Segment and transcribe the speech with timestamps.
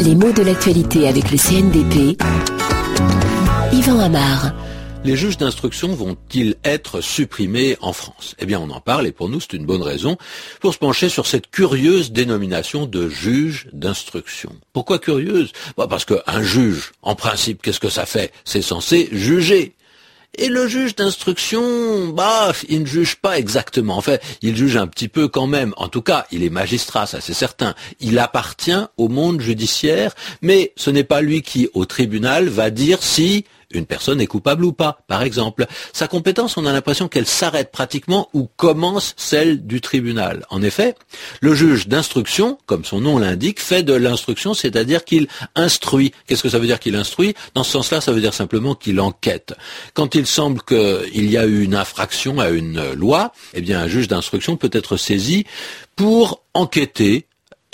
[0.00, 2.20] Les mots de l'actualité avec le CNDP.
[3.72, 4.52] Yvan Amar.
[5.04, 8.34] Les juges d'instruction vont-ils être supprimés en France?
[8.40, 10.16] Eh bien, on en parle et pour nous, c'est une bonne raison
[10.60, 14.52] pour se pencher sur cette curieuse dénomination de juge d'instruction.
[14.72, 15.52] Pourquoi curieuse?
[15.76, 18.32] Bah Parce qu'un juge, en principe, qu'est-ce que ça fait?
[18.44, 19.75] C'est censé juger.
[20.38, 23.96] Et le juge d'instruction, bah, il ne juge pas exactement.
[23.96, 25.72] En fait, il juge un petit peu quand même.
[25.78, 27.74] En tout cas, il est magistrat, ça c'est certain.
[28.00, 33.02] Il appartient au monde judiciaire, mais ce n'est pas lui qui, au tribunal, va dire
[33.02, 35.66] si une personne est coupable ou pas, par exemple.
[35.92, 40.44] Sa compétence, on a l'impression qu'elle s'arrête pratiquement où commence celle du tribunal.
[40.50, 40.94] En effet,
[41.40, 46.12] le juge d'instruction, comme son nom l'indique, fait de l'instruction, c'est-à-dire qu'il instruit.
[46.26, 47.34] Qu'est-ce que ça veut dire qu'il instruit?
[47.54, 49.54] Dans ce sens-là, ça veut dire simplement qu'il enquête.
[49.94, 53.88] Quand il semble qu'il y a eu une infraction à une loi, eh bien un
[53.88, 55.44] juge d'instruction peut être saisi
[55.96, 57.25] pour enquêter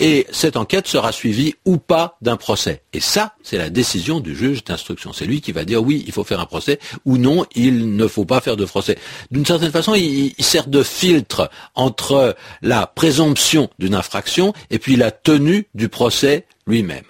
[0.03, 2.81] et cette enquête sera suivie ou pas d'un procès.
[2.91, 5.13] Et ça, c'est la décision du juge d'instruction.
[5.13, 8.05] C'est lui qui va dire oui, il faut faire un procès ou non, il ne
[8.07, 8.97] faut pas faire de procès.
[9.31, 15.09] D'une certaine façon, il, sert de filtre entre la présomption d'une infraction et puis la
[15.09, 17.05] tenue du procès lui-même.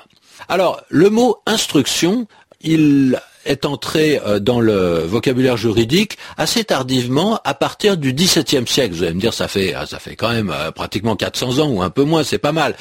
[0.47, 2.27] Alors, le mot instruction,
[2.61, 8.93] il est entré euh, dans le vocabulaire juridique assez tardivement à partir du XVIIe siècle.
[8.93, 11.69] Vous allez me dire, ça fait, ah, ça fait quand même euh, pratiquement 400 ans
[11.69, 12.75] ou un peu moins, c'est pas mal.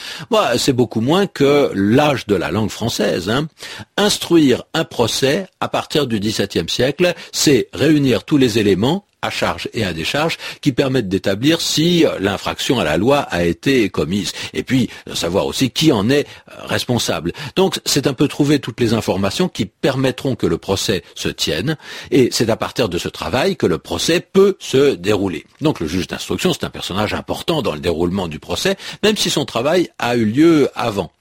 [0.57, 3.29] C'est beaucoup moins que l'âge de la langue française.
[3.29, 3.49] Hein.
[3.97, 9.69] Instruire un procès à partir du XVIIe siècle, c'est réunir tous les éléments à charge
[9.73, 14.63] et à décharge qui permettent d'établir si l'infraction à la loi a été commise et
[14.65, 17.33] puis de savoir aussi qui en est euh, responsable.
[17.57, 21.77] Donc c'est un peu trouver toutes les informations qui permettront que le procès se tienne
[22.11, 25.45] et c'est à partir de ce travail que le procès peut se dérouler.
[25.61, 29.31] Donc le juge d'instruction c'est un personnage important dans le déroulement du procès même si
[29.31, 31.13] son travail a eu lieu avant.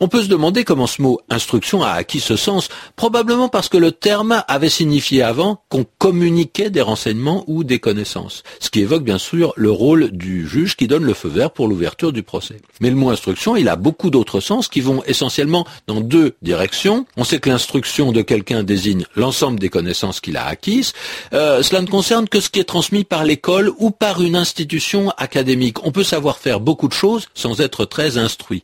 [0.00, 3.76] On peut se demander comment ce mot instruction a acquis ce sens, probablement parce que
[3.76, 9.04] le terme avait signifié avant qu'on communiquait des renseignements ou des connaissances, ce qui évoque
[9.04, 12.56] bien sûr le rôle du juge qui donne le feu vert pour l'ouverture du procès.
[12.80, 17.06] Mais le mot instruction, il a beaucoup d'autres sens qui vont essentiellement dans deux directions.
[17.16, 20.92] On sait que l'instruction de quelqu'un désigne l'ensemble des connaissances qu'il a acquises.
[21.32, 25.10] Euh, cela ne concerne que ce qui est transmis par l'école ou par une institution
[25.16, 25.84] académique.
[25.84, 28.62] On peut savoir faire beaucoup de choses sans être très instruit.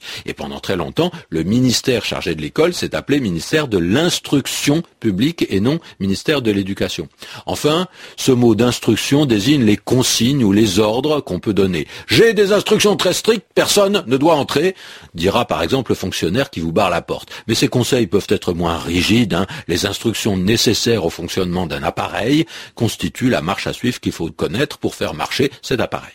[0.80, 6.42] Longtemps, le ministère chargé de l'école s'est appelé ministère de l'instruction publique et non ministère
[6.42, 7.08] de l'éducation.
[7.46, 7.86] Enfin,
[8.16, 11.86] ce mot d'instruction désigne les consignes ou les ordres qu'on peut donner.
[12.06, 14.74] J'ai des instructions très strictes, personne ne doit entrer,
[15.14, 17.30] dira par exemple le fonctionnaire qui vous barre la porte.
[17.47, 19.34] Mais ces conseils peuvent être moins rigides.
[19.34, 19.47] Hein.
[19.68, 24.78] Les instructions nécessaires au fonctionnement d'un appareil constituent la marche à suivre qu'il faut connaître
[24.78, 26.14] pour faire marcher cet appareil.